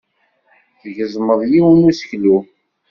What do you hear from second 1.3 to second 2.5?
yiwen n useklu.